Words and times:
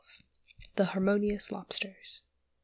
THE 0.77 0.85
HARMONIOUS 0.85 1.51
LOBSTERS. 1.51 2.23